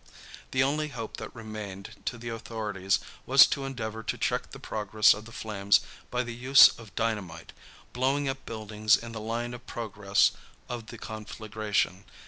[0.49, 5.13] The only hope that remained to the authorities was to endeavor to check the progress
[5.13, 7.53] of the flames by the use of dynamite,
[7.93, 10.31] blowing up buildings in the line of progress
[10.67, 12.05] of the conflagration.